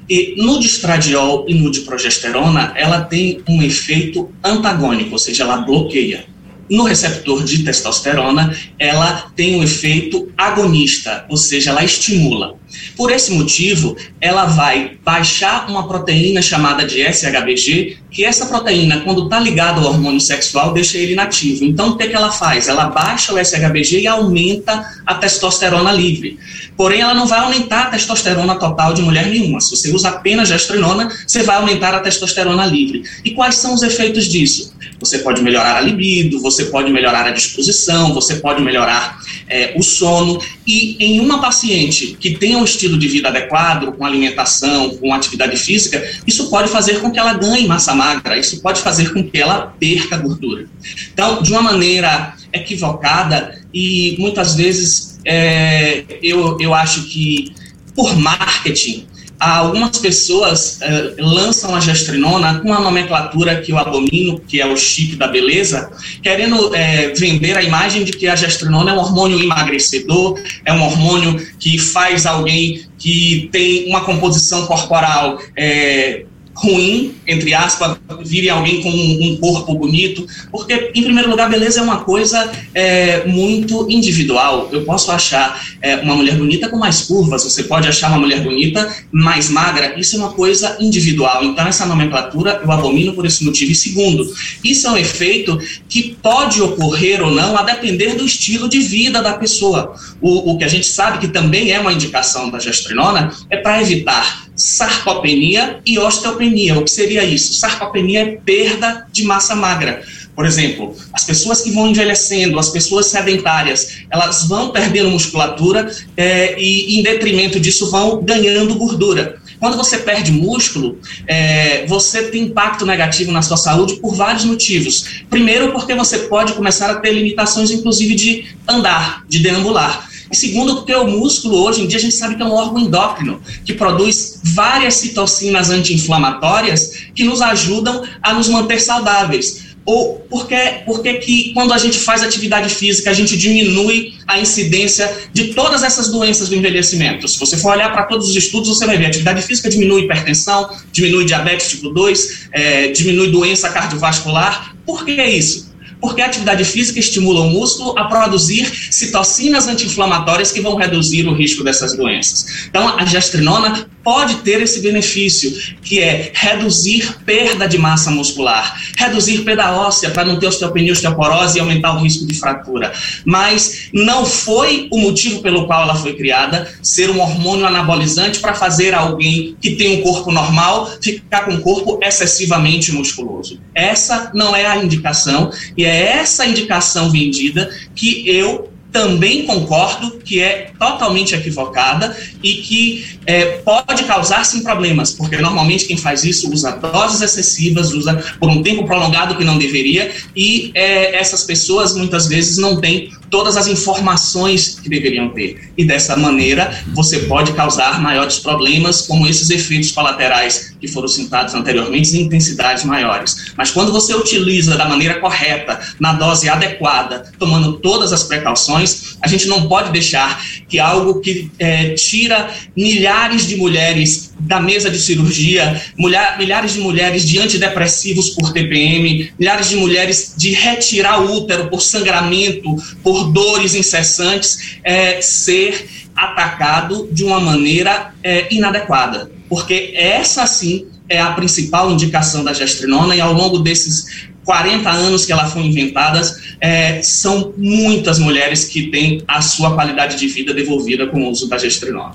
E 0.10 0.36
no 0.38 0.60
distradiol 0.60 1.46
e 1.48 1.54
no 1.54 1.70
de 1.70 1.82
progesterona, 1.82 2.74
ela 2.76 3.02
tem 3.02 3.42
um 3.48 3.62
efeito 3.62 4.30
antagônico, 4.44 5.12
ou 5.12 5.20
seja, 5.20 5.44
ela 5.44 5.58
bloqueia. 5.58 6.26
No 6.70 6.84
receptor 6.84 7.44
de 7.44 7.64
testosterona, 7.64 8.56
ela 8.78 9.32
tem 9.36 9.56
um 9.56 9.64
efeito 9.64 10.30
agonista, 10.38 11.26
ou 11.30 11.38
seja, 11.38 11.70
ela 11.70 11.84
estimula. 11.84 12.58
Por 12.96 13.12
esse 13.12 13.32
motivo, 13.32 13.96
ela 14.20 14.46
vai 14.46 14.98
baixar 15.04 15.70
uma 15.70 15.88
proteína 15.88 16.42
chamada 16.42 16.86
de 16.86 17.02
SHBG, 17.02 17.98
que 18.12 18.26
essa 18.26 18.46
proteína, 18.48 19.02
quando 19.02 19.24
está 19.24 19.40
ligada 19.40 19.80
ao 19.80 19.88
hormônio 19.88 20.20
sexual, 20.20 20.74
deixa 20.74 20.98
ele 20.98 21.14
inativo. 21.14 21.64
Então, 21.64 21.90
o 21.90 21.98
que, 21.98 22.08
que 22.08 22.16
ela 22.16 22.32
faz? 22.32 22.68
Ela 22.68 22.88
baixa 22.88 23.34
o 23.34 23.38
SHBG 23.44 24.02
e 24.02 24.08
aumenta 24.08 24.84
a 25.06 25.16
testosterona 25.16 25.92
livre. 25.92 26.38
Porém, 26.76 27.02
ela 27.02 27.14
não 27.14 27.26
vai 27.26 27.40
aumentar 27.40 27.84
a 27.84 27.90
testosterona 27.92 28.56
total 28.56 28.94
de 28.94 29.02
mulher 29.02 29.28
nenhuma. 29.28 29.62
Se 29.62 29.76
você 29.76 29.92
usa 29.92 30.10
apenas 30.10 30.50
gestrinona, 30.50 31.10
você 31.26 31.44
vai 31.44 31.58
aumentar 31.58 31.94
a 31.94 32.00
testosterona 32.00 32.66
livre. 32.66 33.04
E 33.24 33.32
quais 33.32 33.56
são 33.56 33.74
os 33.74 33.84
efeitos 33.84 34.26
disso? 34.26 34.77
Você 35.00 35.20
pode 35.20 35.42
melhorar 35.42 35.78
a 35.78 35.82
libido, 35.82 36.40
você 36.40 36.66
pode 36.66 36.92
melhorar 36.92 37.26
a 37.26 37.32
disposição, 37.32 38.14
você 38.14 38.36
pode 38.36 38.62
melhorar 38.62 39.20
é, 39.48 39.74
o 39.76 39.84
sono. 39.84 40.42
E 40.66 40.98
em 41.00 41.20
uma 41.20 41.40
paciente 41.40 42.18
que 42.20 42.38
tem 42.38 42.56
um 42.56 42.64
estilo 42.64 42.98
de 42.98 43.08
vida 43.08 43.30
adequado, 43.30 43.92
com 43.94 44.06
alimentação, 44.06 44.90
com 44.98 45.14
atividade 45.14 45.58
física, 45.58 46.04
isso 46.26 46.50
pode 46.50 46.70
fazer 46.70 47.00
com 47.00 47.12
que 47.12 47.20
ela 47.20 47.34
ganhe 47.34 47.68
massa 47.68 47.94
magra, 47.94 48.38
isso 48.38 48.62
pode 48.62 48.82
fazer 48.82 49.14
com 49.14 49.24
que 49.24 49.38
ela 49.38 49.74
perca 49.80 50.18
gordura. 50.18 50.66
Então, 51.14 51.42
de 51.42 51.52
uma 51.52 51.62
maneira 51.62 52.36
equivocada 52.52 53.60
e 53.74 54.16
muitas 54.20 54.56
vezes 54.56 55.20
é, 55.26 56.04
eu, 56.22 56.58
eu 56.60 56.74
acho 56.74 57.04
que 57.04 57.54
por 57.94 58.16
marketing 58.16 59.08
algumas 59.40 59.98
pessoas 60.00 60.80
uh, 60.82 61.16
lançam 61.20 61.76
a 61.76 61.80
gestrinona 61.80 62.60
com 62.60 62.74
a 62.74 62.80
nomenclatura 62.80 63.62
que 63.62 63.72
eu 63.72 63.78
abomino, 63.78 64.40
que 64.40 64.62
é 64.62 64.66
o 64.66 64.76
chip 64.76 65.16
da 65.16 65.28
beleza, 65.28 65.92
querendo 66.22 66.74
é, 66.76 67.10
vender 67.14 67.58
a 67.58 67.62
imagem 67.62 68.04
de 68.04 68.12
que 68.12 68.28
a 68.28 68.36
gestrinona 68.36 68.92
é 68.92 68.94
um 68.94 68.98
hormônio 68.98 69.40
emagrecedor, 69.42 70.40
é 70.66 70.74
um 70.74 70.82
hormônio 70.82 71.46
que 71.60 71.78
faz 71.78 72.26
alguém 72.26 72.86
que 72.98 73.50
tem 73.52 73.88
uma 73.88 74.02
composição 74.02 74.66
corporal 74.66 75.40
é, 75.56 76.26
ruim, 76.58 77.14
entre 77.28 77.54
aspas, 77.54 77.98
vire 78.26 78.50
alguém 78.50 78.82
com 78.82 78.90
um, 78.90 79.38
corpo 79.38 79.76
bonito, 79.76 80.26
porque, 80.52 80.92
em 80.96 81.04
primeiro 81.04 81.30
lugar, 81.30 81.48
beleza 81.50 81.80
é 81.80 81.84
uma 81.84 81.98
coisa 81.98 82.52
é, 82.74 83.28
muito 83.28 83.86
individual. 83.90 84.68
Eu 84.72 84.84
posso 84.84 85.12
achar 85.12 85.62
é, 85.82 85.98
uma 85.98 86.16
mulher 86.16 86.36
bonita 86.36 86.68
com 86.68 86.78
mais 86.78 87.04
curvas, 87.04 87.44
você 87.44 87.64
pode 87.64 87.88
achar 87.88 88.10
uma 88.10 88.18
mulher 88.18 88.42
bonita 88.42 88.92
mais 89.12 89.50
magra, 89.50 89.94
isso 90.00 90.16
é 90.16 90.20
uma 90.20 90.34
coisa 90.34 90.76
individual. 90.80 91.44
Então, 91.44 91.68
essa 91.68 91.86
nomenclatura 91.86 92.60
eu 92.64 92.72
abomino 92.72 93.14
por 93.14 93.26
esse 93.28 93.44
motivo. 93.44 93.72
E 93.72 93.76
segundo, 93.76 94.34
isso 94.64 94.88
é 94.88 94.92
um 94.92 94.98
efeito 94.98 95.60
que 95.88 96.18
pode 96.24 96.60
ocorrer 96.60 97.22
ou 97.22 97.30
não 97.30 97.56
a 97.56 97.62
depender 97.62 98.16
do 98.16 98.26
estilo 98.26 98.68
de 98.68 98.80
vida 98.80 99.22
da 99.22 99.34
pessoa. 99.34 99.94
O, 100.20 100.54
o 100.54 100.58
que 100.58 100.64
a 100.64 100.68
gente 100.68 100.88
sabe 100.88 101.20
que 101.20 101.28
também 101.28 101.72
é 101.72 101.80
uma 101.80 101.94
indicação 101.94 102.50
da 102.50 102.60
gestrinona 102.60 103.32
é 103.52 103.58
para 103.58 103.80
evitar 103.80 104.48
sarcopenia 104.56 105.80
e 105.86 106.00
osteopenia. 106.00 106.47
O 106.80 106.84
que 106.84 106.92
seria 106.92 107.24
isso? 107.24 107.54
Sarcopenia 107.54 108.22
é 108.22 108.26
perda 108.44 109.08
de 109.12 109.24
massa 109.24 109.56
magra. 109.56 110.04
Por 110.36 110.46
exemplo, 110.46 110.96
as 111.14 111.24
pessoas 111.24 111.62
que 111.62 111.72
vão 111.72 111.90
envelhecendo, 111.90 112.60
as 112.60 112.70
pessoas 112.70 113.08
sedentárias, 113.08 114.04
elas 114.12 114.48
vão 114.48 114.70
perdendo 114.70 115.10
musculatura 115.10 115.92
é, 116.16 116.56
e, 116.62 117.00
em 117.00 117.02
detrimento 117.02 117.60
disso, 117.60 117.90
vão 117.90 118.22
ganhando 118.22 118.76
gordura. 118.76 119.42
Quando 119.60 119.76
você 119.76 119.98
perde 119.98 120.32
músculo, 120.32 121.00
é, 121.26 121.88
você 121.88 122.26
tem 122.26 122.44
impacto 122.44 122.86
negativo 122.86 123.32
na 123.32 123.42
sua 123.42 123.58
saúde 123.58 123.96
por 123.96 124.14
vários 124.14 124.46
motivos. 124.46 125.24
Primeiro, 125.28 125.72
porque 125.72 125.96
você 125.96 126.20
pode 126.20 126.54
começar 126.54 126.92
a 126.92 126.96
ter 126.96 127.12
limitações, 127.12 127.72
inclusive, 127.72 128.14
de 128.14 128.46
andar, 128.68 129.26
de 129.28 129.40
deambular. 129.40 130.07
E 130.32 130.36
segundo, 130.36 130.76
porque 130.78 130.94
o 130.94 131.08
músculo, 131.08 131.64
hoje 131.64 131.82
em 131.82 131.88
dia, 131.88 131.98
a 131.98 132.02
gente 132.02 132.16
sabe 132.16 132.36
que 132.36 132.42
é 132.42 132.46
um 132.46 132.54
órgão 132.54 132.80
endócrino, 132.80 133.42
que 133.66 133.74
produz 133.74 134.40
várias 134.44 134.96
citocinas 134.96 135.70
anti-inflamatórias 135.70 136.92
que 137.16 137.24
nos 137.24 137.42
ajudam 137.42 138.04
a 138.22 138.34
nos 138.34 138.50
manter 138.50 138.80
saudáveis. 138.80 139.68
Ou 139.88 140.16
porque, 140.30 140.82
porque 140.86 141.14
que 141.14 141.54
quando 141.54 141.72
a 141.72 141.78
gente 141.78 141.98
faz 141.98 142.22
atividade 142.22 142.68
física, 142.76 143.10
a 143.10 143.14
gente 143.14 143.38
diminui 143.38 144.16
a 144.28 144.38
incidência 144.38 145.10
de 145.32 145.54
todas 145.54 145.82
essas 145.82 146.10
doenças 146.10 146.50
do 146.50 146.56
envelhecimento. 146.56 147.26
Se 147.26 147.40
você 147.40 147.56
for 147.56 147.72
olhar 147.72 147.94
para 147.94 148.04
todos 148.04 148.30
os 148.30 148.36
estudos, 148.36 148.68
você 148.68 148.86
vai 148.86 148.98
ver 148.98 149.06
atividade 149.06 149.42
física 149.44 149.70
diminui 149.70 150.02
hipertensão, 150.02 150.70
diminui 150.92 151.24
diabetes 151.24 151.70
tipo 151.70 151.88
2, 151.88 152.50
é, 152.52 152.88
diminui 152.90 153.32
doença 153.32 153.70
cardiovascular. 153.70 154.76
Por 154.86 155.06
que 155.06 155.24
isso? 155.24 155.67
Porque 156.00 156.22
a 156.22 156.26
atividade 156.26 156.64
física 156.64 157.00
estimula 157.00 157.42
o 157.42 157.50
músculo 157.50 157.98
a 157.98 158.06
produzir 158.06 158.72
citocinas 158.92 159.68
anti-inflamatórias 159.68 160.52
que 160.52 160.62
vão 160.62 160.76
reduzir 160.76 161.28
o 161.28 161.34
risco 161.34 161.64
dessas 161.64 161.96
doenças. 161.96 162.68
Então, 162.70 162.98
a 162.98 163.06
gestrinona 163.06 163.90
pode 164.08 164.36
ter 164.36 164.62
esse 164.62 164.80
benefício, 164.80 165.52
que 165.82 166.00
é 166.00 166.32
reduzir 166.34 167.18
perda 167.26 167.68
de 167.68 167.78
massa 167.78 168.10
muscular, 168.10 168.80
reduzir 168.96 169.40
perda 169.40 169.74
óssea 169.74 170.12
para 170.12 170.24
não 170.24 170.40
ter 170.40 170.48
osteopenia, 170.48 170.94
osteoporose 170.94 171.58
e 171.58 171.60
aumentar 171.60 171.94
o 171.94 172.00
risco 172.00 172.26
de 172.26 172.34
fratura. 172.40 172.94
Mas 173.26 173.90
não 173.92 174.26
foi 174.26 174.88
o 174.94 174.98
motivo 174.98 175.42
pelo 175.42 175.68
qual 175.68 175.82
ela 175.82 175.94
foi 175.94 176.14
criada, 176.14 176.74
ser 176.82 177.10
um 177.10 177.20
hormônio 177.20 177.66
anabolizante 177.66 178.40
para 178.40 178.54
fazer 178.54 178.94
alguém 178.94 179.58
que 179.60 179.76
tem 179.76 180.00
um 180.00 180.02
corpo 180.02 180.32
normal 180.32 180.90
ficar 181.02 181.42
com 181.42 181.56
um 181.56 181.60
corpo 181.60 182.00
excessivamente 182.02 182.94
musculoso. 182.94 183.60
Essa 183.76 184.32
não 184.34 184.56
é 184.56 184.66
a 184.66 184.78
indicação 184.78 185.52
e 185.76 185.84
é 185.84 186.14
essa 186.14 186.46
indicação 186.46 187.12
vendida 187.12 187.70
que 187.94 188.24
eu 188.26 188.72
também 188.92 189.46
concordo 189.46 190.18
que 190.20 190.42
é 190.42 190.72
totalmente 190.80 191.36
equivocada 191.36 192.18
e 192.42 192.54
que 192.56 193.17
é, 193.28 193.58
pode 193.58 194.06
causar 194.06 194.46
sim 194.46 194.64
problemas, 194.64 195.12
porque 195.12 195.36
normalmente 195.38 195.86
quem 195.86 195.98
faz 195.98 196.24
isso 196.24 196.50
usa 196.50 196.72
doses 196.72 197.22
excessivas, 197.22 197.92
usa 197.92 198.16
por 198.40 198.50
um 198.50 198.64
tempo 198.64 198.86
prolongado 198.86 199.36
que 199.36 199.44
não 199.44 199.58
deveria, 199.58 200.10
e 200.34 200.72
é, 200.74 201.20
essas 201.20 201.44
pessoas 201.44 201.94
muitas 201.94 202.28
vezes 202.28 202.58
não 202.58 202.80
têm 202.80 203.12
todas 203.30 203.58
as 203.58 203.68
informações 203.68 204.80
que 204.82 204.88
deveriam 204.88 205.28
ter. 205.30 205.72
E 205.78 205.84
dessa 205.84 206.16
maneira 206.16 206.82
você 206.94 207.20
pode 207.20 207.52
causar 207.52 208.02
maiores 208.02 208.40
problemas, 208.40 209.02
como 209.02 209.28
esses 209.28 209.50
efeitos 209.50 209.92
colaterais 209.92 210.74
que 210.80 210.88
foram 210.88 211.10
citados 211.10 211.54
anteriormente, 211.54 212.16
em 212.16 212.22
intensidades 212.22 212.86
maiores. 212.86 213.52
Mas 213.58 213.72
quando 213.72 213.92
você 213.92 214.16
utiliza 214.16 214.78
da 214.78 214.88
maneira 214.88 215.20
correta, 215.20 215.82
na 216.00 216.14
dose 216.14 216.48
adequada, 216.48 217.30
tomando 217.38 217.74
todas 217.80 218.14
as 218.14 218.24
precauções, 218.24 219.18
a 219.22 219.28
gente 219.28 219.48
não 219.48 219.68
pode 219.68 219.92
deixar 219.92 220.42
que 220.70 220.80
algo 220.80 221.20
que 221.20 221.52
é, 221.60 221.94
tira 221.96 222.50
milhares 222.76 223.17
de 223.26 223.56
mulheres 223.58 224.34
da 224.40 224.60
mesa 224.60 224.90
de 224.90 225.00
cirurgia, 225.00 225.82
mulher, 225.98 226.38
milhares 226.38 226.74
de 226.74 226.80
mulheres 226.80 227.28
de 227.28 227.40
antidepressivos 227.40 228.30
por 228.30 228.54
TPM, 228.54 229.32
milhares 229.38 229.70
de 229.70 229.76
mulheres 229.76 230.34
de 230.38 230.52
retirar 230.52 231.22
o 231.22 231.34
útero 231.34 231.70
por 231.70 231.82
sangramento, 231.82 232.76
por 233.04 233.32
dores 233.32 233.76
incessantes, 233.76 234.78
é, 234.84 235.20
ser 235.22 235.90
atacado 236.16 237.10
de 237.12 237.24
uma 237.24 237.40
maneira 237.40 238.14
é, 238.24 238.54
inadequada. 238.54 239.32
Porque 239.50 239.94
essa, 239.96 240.46
sim, 240.46 240.86
é 241.10 241.20
a 241.20 241.32
principal 241.32 241.92
indicação 241.92 242.44
da 242.44 242.54
gestrinona 242.54 243.16
e 243.16 243.22
ao 243.22 243.34
longo 243.34 243.60
desses 243.60 244.28
40 244.46 244.90
anos 244.90 245.26
que 245.26 245.32
ela 245.32 245.46
foi 245.46 245.64
inventada, 245.64 246.22
é, 246.62 247.02
são 247.02 247.54
muitas 247.58 248.18
mulheres 248.18 248.64
que 248.64 248.88
têm 248.88 249.22
a 249.28 249.42
sua 249.42 249.74
qualidade 249.74 250.16
de 250.18 250.28
vida 250.28 250.54
devolvida 250.54 251.06
com 251.08 251.22
o 251.24 251.30
uso 251.30 251.50
da 251.50 251.58
gestrinona. 251.58 252.14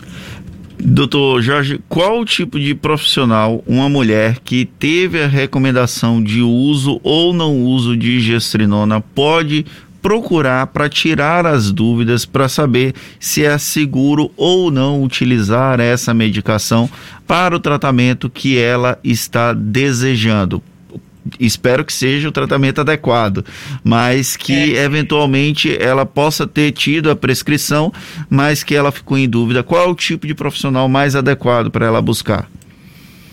Doutor 0.85 1.41
Jorge, 1.41 1.81
qual 1.89 2.25
tipo 2.25 2.59
de 2.59 2.75
profissional 2.75 3.63
uma 3.69 3.89
mulher 3.89 4.41
que 4.41 4.65
teve 4.65 5.23
a 5.23 5.29
recomendação 5.29 6.21
de 6.21 6.43
uso 6.43 7.01
ou 7.05 7.33
não 7.33 7.57
uso 7.57 7.97
de 7.97 8.21
gestrinona 8.21 9.01
pode 9.01 9.65
procurar 10.03 10.67
para 10.67 10.89
tirar 10.89 11.47
as 11.47 11.71
dúvidas 11.71 12.27
para 12.27 12.49
saber 12.49 12.95
se 13.21 13.45
é 13.45 13.57
seguro 13.59 14.33
ou 14.37 14.73
não 14.73 15.05
utilizar 15.05 15.79
essa 15.79 16.13
medicação 16.13 16.91
para 17.29 17.55
o 17.55 17.61
tratamento 17.61 18.29
que 18.29 18.59
ela 18.59 18.99
está 19.05 19.53
desejando 19.53 20.61
espero 21.39 21.85
que 21.85 21.93
seja 21.93 22.29
o 22.29 22.33
tratamento 22.33 22.81
adequado, 22.81 23.45
mas 23.83 24.37
que 24.37 24.77
é. 24.77 24.85
eventualmente 24.85 25.77
ela 25.81 26.05
possa 26.05 26.47
ter 26.47 26.73
tido 26.73 27.11
a 27.11 27.17
prescrição, 27.17 27.93
mas 28.29 28.63
que 28.63 28.75
ela 28.75 28.93
ficou 28.93 29.17
em 29.17 29.29
dúvida. 29.29 29.63
Qual 29.63 29.83
é 29.83 29.89
o 29.89 29.95
tipo 29.95 30.27
de 30.27 30.35
profissional 30.35 30.89
mais 30.89 31.15
adequado 31.17 31.71
para 31.71 31.87
ela 31.87 32.03
buscar? 32.03 32.49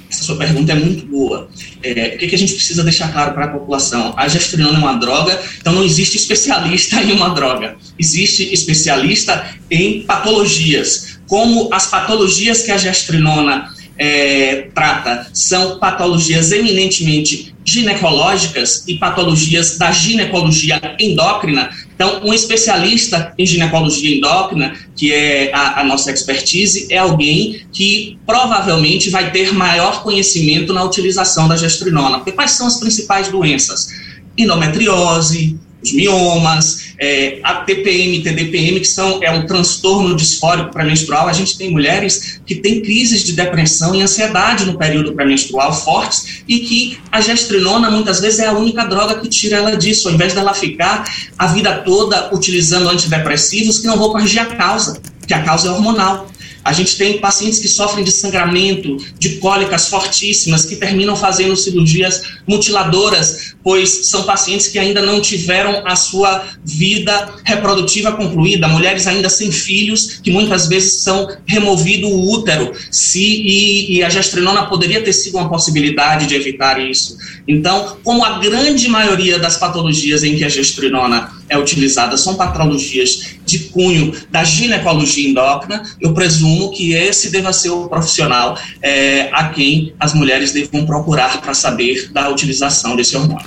Essa 0.10 0.24
sua 0.24 0.38
pergunta 0.38 0.72
é 0.72 0.75
muito 0.75 1.05
boa. 1.05 1.48
É, 1.84 2.15
o 2.15 2.17
que, 2.17 2.27
que, 2.29 2.36
a 2.36 2.38
gente 2.38 2.55
precisa 2.55 2.84
deixar 2.84 3.13
claro 3.13 3.34
para 3.34 3.46
a 3.46 3.48
população? 3.50 4.12
A 4.17 4.27
gestrinona 4.27 4.79
é 4.79 4.81
uma 4.81 4.93
droga, 4.93 5.39
então 5.60 5.72
não 5.72 5.84
existe 5.84 6.17
especialista 6.17 7.00
em 7.03 7.12
uma 7.12 7.29
droga. 7.29 7.75
Existe 7.98 8.51
especialista 8.51 9.55
em 9.69 10.01
patologias. 10.01 11.19
Como 11.27 11.72
as 11.72 11.86
patologias 11.86 12.63
que 12.63 12.72
a 12.72 12.77
gestrinona 12.77 13.72
é, 14.00 14.70
trata 14.74 15.29
são 15.34 15.77
patologias 15.77 16.53
eminentemente 16.53 17.53
ginecológicas 17.65 18.86
e 18.88 18.96
patologias 18.98 19.77
da 19.77 19.91
ginecologia 19.91 20.79
endócrina. 20.98 21.70
Então, 21.94 22.22
um 22.24 22.34
especialista 22.34 23.34
em 23.38 23.46
ginecologia 23.46 24.15
endócrina, 24.15 24.74
que 24.96 25.12
é 25.13 25.53
a, 25.53 25.82
a, 25.82 25.84
nossa 25.84 26.12
expertise, 26.12 26.88
é 26.89 26.98
alguém 26.98 27.62
que 27.74 28.18
provavelmente 28.25 29.10
vai 29.10 29.32
ter 29.32 29.53
maior 29.53 30.01
conhecimento 30.01 30.74
na 30.74 30.84
utilização 30.84 31.48
da 31.48 31.58
gestrinona. 31.58 32.20
Porque 32.20 32.32
quais 32.32 32.51
são 32.51 32.65
as 32.65 32.79
principais 32.79 33.27
doenças? 33.27 33.89
Endometriose, 34.38 35.60
os 35.81 35.93
miomas, 35.93 36.93
é, 37.00 37.39
a 37.43 37.55
TPM, 37.55 38.21
TDPM, 38.21 38.79
que 38.79 38.88
são, 38.88 39.24
é 39.24 39.31
um 39.31 39.45
transtorno 39.45 40.15
disfórico 40.15 40.71
pré-menstrual. 40.71 41.27
A 41.27 41.33
gente 41.33 41.57
tem 41.57 41.71
mulheres 41.71 42.41
que 42.45 42.55
têm 42.55 42.81
crises 42.81 43.24
de 43.24 43.33
depressão 43.33 43.95
e 43.95 44.01
ansiedade 44.01 44.65
no 44.65 44.77
período 44.77 45.13
pré-menstrual 45.13 45.74
fortes 45.74 46.43
e 46.48 46.59
que 46.59 47.00
a 47.12 47.21
gestrinona 47.21 47.89
muitas 47.89 48.19
vezes 48.19 48.39
é 48.39 48.48
a 48.48 48.53
única 48.53 48.86
droga 48.86 49.19
que 49.19 49.29
tira 49.29 49.57
ela 49.57 49.77
disso, 49.77 50.09
ao 50.09 50.13
invés 50.13 50.33
dela 50.33 50.53
ficar 50.53 51.05
a 51.38 51.48
vida 51.48 51.74
toda 51.79 52.33
utilizando 52.33 52.89
antidepressivos 52.89 53.79
que 53.79 53.88
não 53.88 53.98
vão 53.98 54.12
corrigir 54.12 54.41
a 54.41 54.45
causa, 54.45 55.01
que 55.25 55.33
a 55.33 55.43
causa 55.43 55.69
é 55.69 55.71
hormonal. 55.71 56.29
A 56.70 56.74
gente 56.74 56.98
tem 56.98 57.18
pacientes 57.18 57.58
que 57.58 57.68
sofrem 57.68 58.04
de 58.04 58.12
sangramento, 58.12 58.96
de 59.18 59.38
cólicas 59.38 59.88
fortíssimas, 59.88 60.66
que 60.66 60.76
terminam 60.76 61.16
fazendo 61.16 61.56
cirurgias 61.56 62.22
mutiladoras, 62.48 63.56
pois 63.64 64.06
são 64.06 64.22
pacientes 64.22 64.68
que 64.68 64.78
ainda 64.78 65.02
não 65.02 65.20
tiveram 65.20 65.82
a 65.84 65.96
sua 65.96 66.46
vida 66.64 67.34
reprodutiva 67.44 68.12
concluída, 68.12 68.68
mulheres 68.68 69.08
ainda 69.08 69.30
sem 69.30 69.52
filhos, 69.52 70.20
que 70.22 70.30
muitas 70.30 70.68
vezes 70.68 71.02
são 71.02 71.28
removido 71.48 72.08
o 72.08 72.32
útero, 72.32 72.72
se, 72.92 73.20
e, 73.20 73.96
e 73.98 74.04
a 74.04 74.10
gestrinona 74.10 74.68
poderia 74.68 75.04
ter 75.04 75.14
sido 75.14 75.40
uma 75.40 75.50
possibilidade 75.50 76.28
de 76.28 76.36
evitar 76.36 76.80
isso. 76.80 77.18
Então, 77.48 77.98
como 78.04 78.24
a 78.24 78.38
grande 78.38 78.88
maioria 78.88 79.40
das 79.40 79.58
patologias 79.58 80.24
em 80.24 80.38
que 80.38 80.44
a 80.44 80.50
gestrinona 80.50 81.38
é 81.50 81.58
utilizada 81.58 82.15
são 82.18 82.36
patologias 82.36 83.38
de 83.46 83.60
cunho 83.70 84.13
da 84.32 84.44
ginecologia 84.44 85.29
endócrina, 85.29 85.84
eu 86.00 86.13
presumo 86.13 86.72
que 86.72 86.94
esse 86.94 87.29
deva 87.32 87.51
ser 87.51 87.70
o 87.70 87.88
profissional 87.88 88.58
é, 88.82 89.29
a 89.34 89.50
quem 89.50 89.94
as 90.00 90.13
mulheres 90.13 90.51
devam 90.51 90.86
procurar 90.86 91.41
para 91.41 91.53
saber 91.53 92.12
da 92.12 92.29
utilização 92.29 92.96
desse 92.96 93.18
hormônio. 93.18 93.46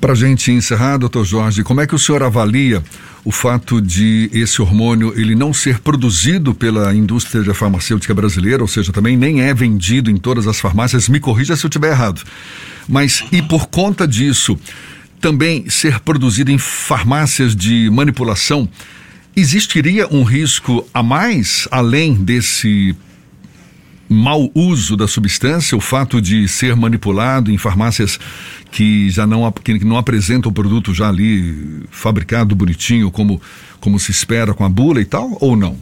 Para 0.00 0.14
a 0.14 0.16
gente 0.16 0.50
encerrar, 0.50 0.96
doutor 0.96 1.24
Jorge, 1.24 1.62
como 1.62 1.80
é 1.80 1.86
que 1.86 1.94
o 1.94 1.98
senhor 1.98 2.22
avalia 2.22 2.82
o 3.24 3.30
fato 3.30 3.80
de 3.80 4.28
esse 4.32 4.60
hormônio 4.60 5.12
ele 5.16 5.34
não 5.34 5.52
ser 5.52 5.78
produzido 5.78 6.52
pela 6.52 6.92
indústria 6.92 7.54
farmacêutica 7.54 8.12
brasileira, 8.12 8.62
ou 8.62 8.68
seja, 8.68 8.92
também 8.92 9.16
nem 9.16 9.42
é 9.42 9.54
vendido 9.54 10.10
em 10.10 10.16
todas 10.16 10.48
as 10.48 10.58
farmácias, 10.58 11.08
me 11.08 11.20
corrija 11.20 11.54
se 11.54 11.64
eu 11.64 11.68
estiver 11.68 11.92
errado. 11.92 12.20
Mas 12.88 13.22
e 13.30 13.40
por 13.40 13.68
conta 13.68 14.08
disso, 14.08 14.58
também 15.22 15.70
ser 15.70 16.00
produzido 16.00 16.50
em 16.50 16.58
farmácias 16.58 17.54
de 17.54 17.88
manipulação, 17.90 18.68
existiria 19.36 20.12
um 20.12 20.24
risco 20.24 20.84
a 20.92 21.00
mais 21.00 21.68
além 21.70 22.12
desse 22.12 22.94
mau 24.08 24.50
uso 24.52 24.96
da 24.96 25.06
substância, 25.06 25.78
o 25.78 25.80
fato 25.80 26.20
de 26.20 26.46
ser 26.48 26.74
manipulado 26.74 27.52
em 27.52 27.56
farmácias 27.56 28.18
que 28.72 29.08
já 29.10 29.24
não, 29.24 29.50
que 29.52 29.84
não 29.84 29.96
apresentam 29.96 30.50
o 30.50 30.54
produto 30.54 30.92
já 30.92 31.08
ali 31.08 31.84
fabricado 31.90 32.54
bonitinho 32.56 33.08
como, 33.10 33.40
como 33.80 33.98
se 34.00 34.10
espera 34.10 34.52
com 34.52 34.64
a 34.64 34.68
bula 34.68 35.00
e 35.00 35.04
tal, 35.04 35.38
ou 35.40 35.56
não? 35.56 35.78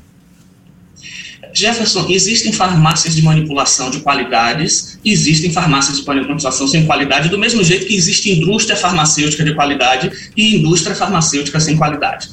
Jefferson, 1.53 2.07
existem 2.09 2.53
farmácias 2.53 3.15
de 3.15 3.23
manipulação 3.23 3.91
de 3.91 4.01
qualidades, 4.01 4.99
existem 5.05 5.53
farmácias 5.53 5.99
de 5.99 6.07
manipulação 6.07 6.67
sem 6.67 6.87
qualidade, 6.87 7.29
do 7.29 7.39
mesmo 7.39 7.63
jeito 7.63 7.87
que 7.87 7.95
existe 7.95 8.31
indústria 8.31 8.77
farmacêutica 8.77 9.45
de 9.45 9.55
qualidade 9.55 10.11
e 10.37 10.57
indústria 10.57 10.95
farmacêutica 10.95 11.59
sem 11.61 11.77
qualidade. 11.77 12.29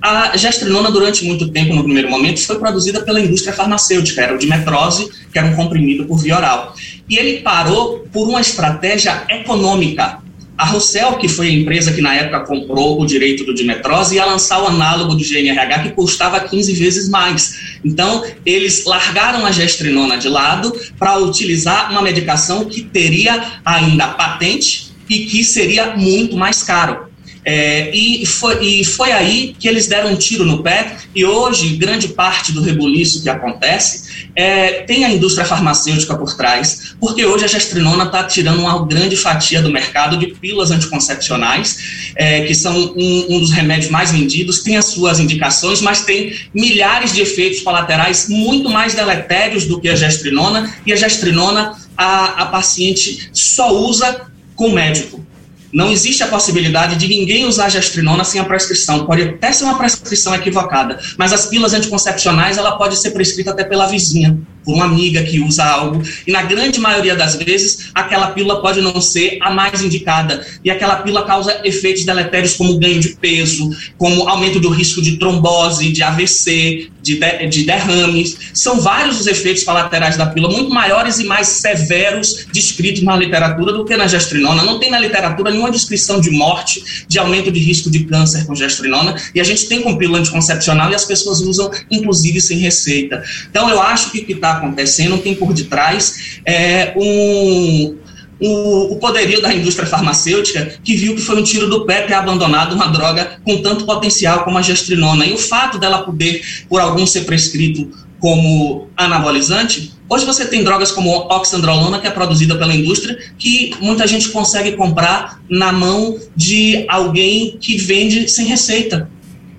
A 0.00 0.36
gestrinona, 0.36 0.90
durante 0.90 1.24
muito 1.24 1.48
tempo, 1.48 1.74
no 1.74 1.84
primeiro 1.84 2.10
momento, 2.10 2.40
foi 2.40 2.58
produzida 2.58 3.02
pela 3.02 3.20
indústria 3.20 3.52
farmacêutica, 3.52 4.22
era 4.22 4.34
o 4.34 4.38
dimetrose, 4.38 5.10
que 5.32 5.38
era 5.38 5.48
um 5.48 5.54
comprimido 5.54 6.04
por 6.04 6.18
via 6.18 6.36
oral. 6.36 6.74
E 7.08 7.16
ele 7.16 7.40
parou 7.40 8.06
por 8.12 8.28
uma 8.28 8.40
estratégia 8.40 9.24
econômica 9.28 10.19
a 10.60 10.66
Rossel, 10.66 11.16
que 11.16 11.26
foi 11.26 11.48
a 11.48 11.52
empresa 11.52 11.90
que 11.90 12.02
na 12.02 12.14
época 12.14 12.40
comprou 12.40 13.00
o 13.00 13.06
direito 13.06 13.44
do 13.44 13.54
Dimetrose, 13.54 14.16
ia 14.16 14.26
lançar 14.26 14.62
o 14.62 14.66
análogo 14.66 15.14
do 15.14 15.24
GNRH 15.24 15.84
que 15.84 15.90
custava 15.92 16.38
15 16.38 16.74
vezes 16.74 17.08
mais. 17.08 17.78
Então, 17.82 18.22
eles 18.44 18.84
largaram 18.84 19.46
a 19.46 19.50
gestrinona 19.50 20.18
de 20.18 20.28
lado 20.28 20.78
para 20.98 21.16
utilizar 21.16 21.90
uma 21.90 22.02
medicação 22.02 22.66
que 22.66 22.82
teria 22.82 23.42
ainda 23.64 24.08
patente 24.08 24.92
e 25.08 25.20
que 25.20 25.42
seria 25.42 25.96
muito 25.96 26.36
mais 26.36 26.62
caro. 26.62 27.09
É, 27.44 27.90
e, 27.94 28.26
foi, 28.26 28.64
e 28.64 28.84
foi 28.84 29.12
aí 29.12 29.54
que 29.58 29.66
eles 29.66 29.86
deram 29.86 30.12
um 30.12 30.16
tiro 30.16 30.44
no 30.44 30.62
pé, 30.62 30.96
e 31.14 31.24
hoje 31.24 31.76
grande 31.76 32.08
parte 32.08 32.52
do 32.52 32.60
rebuliço 32.60 33.22
que 33.22 33.30
acontece 33.30 34.28
é, 34.34 34.82
tem 34.82 35.04
a 35.04 35.10
indústria 35.10 35.44
farmacêutica 35.44 36.16
por 36.16 36.36
trás, 36.36 36.94
porque 37.00 37.24
hoje 37.24 37.44
a 37.44 37.48
gestrinona 37.48 38.04
está 38.04 38.24
tirando 38.24 38.60
uma 38.60 38.86
grande 38.86 39.16
fatia 39.16 39.62
do 39.62 39.70
mercado 39.70 40.16
de 40.16 40.28
pílulas 40.28 40.70
anticoncepcionais, 40.70 42.12
é, 42.14 42.42
que 42.42 42.54
são 42.54 42.76
um, 42.96 43.26
um, 43.30 43.40
dos 43.40 43.50
remédios 43.50 43.90
mais 43.90 44.12
vendidos, 44.12 44.60
tem 44.60 44.76
as 44.76 44.86
suas 44.86 45.18
indicações, 45.18 45.80
mas 45.80 46.02
tem 46.04 46.34
milhares 46.54 47.14
de 47.14 47.22
efeitos 47.22 47.60
colaterais 47.60 48.28
muito 48.28 48.68
mais 48.68 48.94
deletérios 48.94 49.64
do 49.64 49.80
que 49.80 49.88
a 49.88 49.96
gestrinona, 49.96 50.72
e 50.86 50.92
a 50.92 50.96
gestrinona 50.96 51.74
a, 51.96 52.42
a 52.42 52.46
paciente 52.46 53.30
só 53.32 53.74
usa 53.74 54.26
com 54.54 54.70
médico. 54.70 55.24
Não 55.72 55.90
existe 55.90 56.22
a 56.22 56.26
possibilidade 56.26 56.96
de 56.96 57.06
ninguém 57.06 57.44
usar 57.44 57.68
gestrinona 57.68 58.24
sem 58.24 58.40
a 58.40 58.44
prescrição. 58.44 59.06
Pode 59.06 59.22
até 59.22 59.52
ser 59.52 59.64
uma 59.64 59.78
prescrição 59.78 60.34
equivocada, 60.34 60.98
mas 61.16 61.32
as 61.32 61.46
pílulas 61.46 61.72
anticoncepcionais 61.74 62.58
ela 62.58 62.76
pode 62.76 62.96
ser 62.96 63.10
prescrita 63.12 63.50
até 63.50 63.64
pela 63.64 63.86
vizinha 63.86 64.38
uma 64.66 64.84
amiga 64.84 65.22
que 65.22 65.40
usa 65.40 65.64
algo, 65.64 66.02
e 66.26 66.32
na 66.32 66.42
grande 66.42 66.80
maioria 66.80 67.14
das 67.14 67.36
vezes, 67.36 67.90
aquela 67.94 68.28
pílula 68.28 68.60
pode 68.60 68.80
não 68.80 69.00
ser 69.00 69.38
a 69.40 69.50
mais 69.50 69.82
indicada, 69.82 70.44
e 70.64 70.70
aquela 70.70 70.96
pílula 70.96 71.24
causa 71.24 71.60
efeitos 71.64 72.04
deletérios 72.04 72.54
como 72.54 72.78
ganho 72.78 73.00
de 73.00 73.10
peso, 73.10 73.70
como 73.96 74.28
aumento 74.28 74.60
do 74.60 74.68
risco 74.68 75.00
de 75.00 75.16
trombose, 75.16 75.92
de 75.92 76.02
AVC, 76.02 76.90
de, 77.02 77.18
de, 77.18 77.46
de 77.48 77.64
derrames. 77.64 78.36
São 78.52 78.80
vários 78.80 79.20
os 79.20 79.26
efeitos 79.26 79.64
colaterais 79.64 80.16
da 80.16 80.26
pílula, 80.26 80.52
muito 80.52 80.70
maiores 80.70 81.18
e 81.18 81.24
mais 81.24 81.48
severos 81.48 82.46
descritos 82.52 83.02
na 83.02 83.16
literatura 83.16 83.72
do 83.72 83.84
que 83.84 83.96
na 83.96 84.06
gestrinona. 84.06 84.62
Não 84.62 84.78
tem 84.78 84.90
na 84.90 84.98
literatura 84.98 85.50
nenhuma 85.50 85.70
descrição 85.70 86.20
de 86.20 86.30
morte, 86.30 87.04
de 87.06 87.18
aumento 87.18 87.50
de 87.50 87.60
risco 87.60 87.90
de 87.90 88.04
câncer 88.04 88.46
com 88.46 88.54
gestrinona, 88.54 89.14
e 89.34 89.40
a 89.40 89.44
gente 89.44 89.66
tem 89.66 89.82
com 89.82 89.96
pílula 89.96 90.18
anticoncepcional 90.18 90.90
e 90.90 90.94
as 90.94 91.04
pessoas 91.04 91.40
usam, 91.40 91.70
inclusive, 91.90 92.40
sem 92.40 92.58
receita. 92.58 93.22
Então, 93.48 93.68
eu 93.68 93.80
acho 93.80 94.10
que 94.10 94.20
o 94.20 94.24
que 94.24 94.32
está 94.32 94.49
acontecendo 94.52 95.18
tem 95.18 95.34
por 95.34 95.52
detrás 95.52 96.40
é, 96.46 96.92
um, 96.96 97.96
o, 98.40 98.96
poderio 98.96 99.42
da 99.42 99.52
indústria 99.52 99.86
farmacêutica, 99.86 100.78
que 100.82 100.96
viu 100.96 101.14
que 101.14 101.20
foi 101.20 101.38
um 101.38 101.42
tiro 101.42 101.68
do 101.68 101.84
pé 101.84 102.02
ter 102.02 102.14
abandonado 102.14 102.74
uma 102.74 102.86
droga 102.86 103.38
com 103.44 103.60
tanto 103.60 103.84
potencial 103.84 104.44
como 104.44 104.56
a 104.58 104.62
gestrinona. 104.62 105.26
E 105.26 105.32
o 105.32 105.38
fato 105.38 105.78
dela 105.78 106.02
poder, 106.02 106.42
por 106.68 106.80
alguns, 106.80 107.10
ser 107.10 107.22
prescrito 107.22 107.90
como 108.18 108.88
anabolizante, 108.96 109.92
hoje 110.08 110.26
você 110.26 110.44
tem 110.44 110.62
drogas 110.62 110.92
como 110.92 111.10
oxandrolona, 111.10 111.98
que 111.98 112.06
é 112.06 112.10
produzida 112.10 112.56
pela 112.56 112.74
indústria, 112.74 113.18
que 113.38 113.74
muita 113.80 114.06
gente 114.06 114.28
consegue 114.28 114.72
comprar 114.72 115.40
na 115.48 115.72
mão 115.72 116.18
de 116.36 116.84
alguém 116.88 117.56
que 117.58 117.76
vende 117.78 118.28
sem 118.28 118.46
receita. 118.46 119.10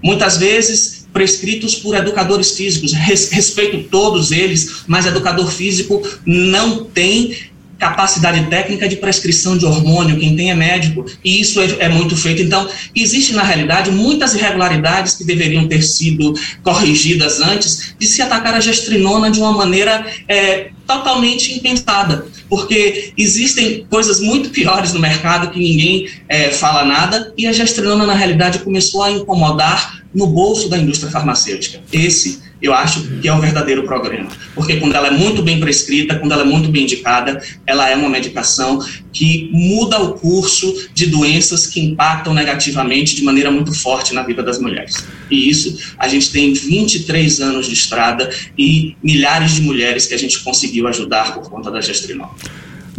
Muitas 0.03 0.37
vezes 0.37 1.00
prescritos 1.13 1.75
por 1.75 1.95
educadores 1.95 2.51
físicos. 2.51 2.93
Respeito 2.93 3.89
todos 3.89 4.31
eles, 4.31 4.83
mas 4.87 5.05
educador 5.05 5.51
físico 5.51 6.01
não 6.25 6.85
tem 6.85 7.51
capacidade 7.81 8.45
técnica 8.45 8.87
de 8.87 8.97
prescrição 8.97 9.57
de 9.57 9.65
hormônio, 9.65 10.19
quem 10.19 10.35
tem 10.35 10.51
é 10.51 10.53
médico, 10.53 11.03
e 11.25 11.41
isso 11.41 11.59
é, 11.59 11.77
é, 11.79 11.89
muito 11.89 12.15
feito. 12.15 12.43
Então, 12.43 12.69
existe 12.95 13.33
na 13.33 13.41
realidade 13.41 13.89
muitas 13.89 14.35
irregularidades 14.35 15.15
que 15.15 15.23
deveriam 15.23 15.67
ter 15.67 15.81
sido 15.81 16.35
corrigidas 16.61 17.41
antes 17.41 17.95
de 17.97 18.05
se 18.05 18.21
atacar 18.21 18.53
a 18.53 18.59
gestrinona 18.59 19.31
de 19.31 19.39
uma 19.39 19.51
maneira 19.51 20.05
é, 20.27 20.69
totalmente 20.85 21.53
impensada, 21.53 22.27
porque 22.51 23.13
existem 23.17 23.87
coisas 23.89 24.19
muito 24.19 24.49
piores 24.49 24.91
no 24.91 24.99
mercado 24.99 25.51
que 25.51 25.57
ninguém 25.57 26.09
é, 26.27 26.51
fala 26.51 26.83
nada, 26.83 27.33
e 27.37 27.47
a 27.47 27.53
gestrinona, 27.53 28.05
na 28.05 28.13
realidade, 28.13 28.59
começou 28.59 29.03
a 29.03 29.09
incomodar 29.09 30.03
no 30.13 30.27
bolso 30.27 30.67
da 30.67 30.77
indústria 30.77 31.09
farmacêutica. 31.09 31.79
Esse, 31.93 32.41
eu 32.61 32.73
acho 32.73 33.01
que 33.19 33.27
é 33.27 33.33
um 33.33 33.39
verdadeiro 33.39 33.83
problema, 33.83 34.29
porque 34.53 34.77
quando 34.77 34.95
ela 34.95 35.07
é 35.07 35.11
muito 35.11 35.41
bem 35.41 35.59
prescrita, 35.59 36.15
quando 36.15 36.31
ela 36.31 36.41
é 36.41 36.45
muito 36.45 36.69
bem 36.69 36.83
indicada, 36.83 37.41
ela 37.65 37.89
é 37.89 37.95
uma 37.95 38.09
medicação 38.09 38.79
que 39.11 39.49
muda 39.51 39.99
o 39.99 40.13
curso 40.13 40.89
de 40.93 41.07
doenças 41.07 41.67
que 41.67 41.79
impactam 41.79 42.33
negativamente 42.33 43.15
de 43.15 43.23
maneira 43.23 43.51
muito 43.51 43.73
forte 43.73 44.13
na 44.13 44.23
vida 44.23 44.43
das 44.43 44.59
mulheres. 44.59 45.03
E 45.29 45.49
isso, 45.49 45.93
a 45.97 46.07
gente 46.07 46.31
tem 46.31 46.53
23 46.53 47.41
anos 47.41 47.67
de 47.67 47.73
estrada 47.73 48.29
e 48.57 48.95
milhares 49.03 49.55
de 49.55 49.61
mulheres 49.61 50.05
que 50.05 50.13
a 50.13 50.19
gente 50.19 50.39
conseguiu 50.43 50.87
ajudar 50.87 51.33
por 51.33 51.49
conta 51.49 51.71
da 51.71 51.81
gestrinol. 51.81 52.33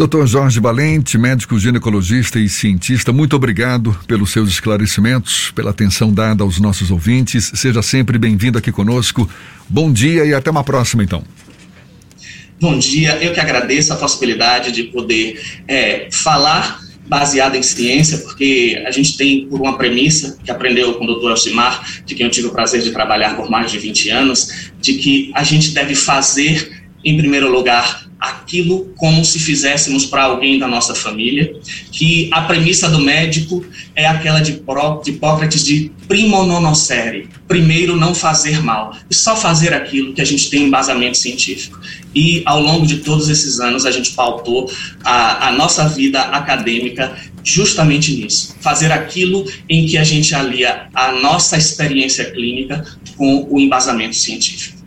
Doutor 0.02 0.26
Jorge 0.26 0.58
Valente, 0.58 1.16
médico 1.16 1.56
ginecologista 1.60 2.40
e 2.40 2.48
cientista, 2.48 3.12
muito 3.12 3.36
obrigado 3.36 3.96
pelos 4.04 4.32
seus 4.32 4.48
esclarecimentos, 4.48 5.52
pela 5.52 5.70
atenção 5.70 6.12
dada 6.12 6.42
aos 6.42 6.58
nossos 6.58 6.90
ouvintes. 6.90 7.52
Seja 7.54 7.80
sempre 7.82 8.18
bem-vindo 8.18 8.58
aqui 8.58 8.72
conosco. 8.72 9.30
Bom 9.68 9.92
dia 9.92 10.24
e 10.24 10.34
até 10.34 10.50
uma 10.50 10.64
próxima, 10.64 11.04
então. 11.04 11.22
Bom 12.60 12.76
dia, 12.80 13.16
eu 13.22 13.32
que 13.32 13.38
agradeço 13.38 13.92
a 13.92 13.96
possibilidade 13.96 14.72
de 14.72 14.82
poder 14.82 15.40
é, 15.68 16.08
falar 16.10 16.80
baseado 17.06 17.54
em 17.54 17.62
ciência, 17.62 18.18
porque 18.18 18.82
a 18.84 18.90
gente 18.90 19.16
tem 19.16 19.46
por 19.46 19.60
uma 19.60 19.78
premissa 19.78 20.36
que 20.42 20.50
aprendeu 20.50 20.94
com 20.94 21.04
o 21.04 21.06
doutor 21.06 21.30
Elcimar, 21.30 22.02
de 22.04 22.16
quem 22.16 22.26
eu 22.26 22.32
tive 22.32 22.48
o 22.48 22.50
prazer 22.50 22.82
de 22.82 22.90
trabalhar 22.90 23.36
por 23.36 23.48
mais 23.48 23.70
de 23.70 23.78
20 23.78 24.10
anos, 24.10 24.72
de 24.80 24.94
que 24.94 25.30
a 25.32 25.44
gente 25.44 25.70
deve 25.70 25.94
fazer, 25.94 26.82
em 27.04 27.16
primeiro 27.16 27.52
lugar, 27.52 28.10
aquilo 28.22 28.92
como 28.96 29.24
se 29.24 29.40
fizéssemos 29.40 30.06
para 30.06 30.22
alguém 30.22 30.56
da 30.56 30.68
nossa 30.68 30.94
família, 30.94 31.52
que 31.90 32.30
a 32.32 32.42
premissa 32.42 32.88
do 32.88 33.00
médico 33.00 33.64
é 33.96 34.06
aquela 34.06 34.38
de, 34.38 34.52
Hipócrates 34.52 35.64
de 35.64 35.90
primo 36.06 36.44
nonocere, 36.44 37.28
primeiro 37.48 37.96
não 37.96 38.14
fazer 38.14 38.62
mal, 38.62 38.96
e 39.10 39.14
só 39.14 39.34
fazer 39.34 39.74
aquilo 39.74 40.12
que 40.12 40.20
a 40.20 40.24
gente 40.24 40.48
tem 40.48 40.62
embasamento 40.62 41.18
científico. 41.18 41.80
E 42.14 42.42
ao 42.46 42.62
longo 42.62 42.86
de 42.86 42.98
todos 42.98 43.28
esses 43.28 43.58
anos 43.58 43.84
a 43.84 43.90
gente 43.90 44.12
pautou 44.12 44.70
a, 45.02 45.48
a 45.48 45.52
nossa 45.52 45.88
vida 45.88 46.20
acadêmica 46.20 47.16
justamente 47.42 48.12
nisso, 48.14 48.54
fazer 48.60 48.92
aquilo 48.92 49.44
em 49.68 49.84
que 49.84 49.98
a 49.98 50.04
gente 50.04 50.32
alia 50.32 50.86
a 50.94 51.10
nossa 51.10 51.56
experiência 51.56 52.30
clínica 52.30 52.84
com 53.16 53.48
o 53.50 53.58
embasamento 53.58 54.14
científico. 54.14 54.81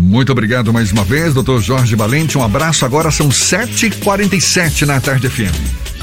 Muito 0.00 0.32
obrigado 0.32 0.72
mais 0.72 0.90
uma 0.90 1.04
vez, 1.04 1.34
doutor 1.34 1.60
Jorge 1.60 1.94
Valente. 1.94 2.38
Um 2.38 2.42
abraço. 2.42 2.86
Agora 2.86 3.10
são 3.10 3.28
7h47 3.28 4.86
na 4.86 4.98
tarde 4.98 5.28
FM. 5.28 5.99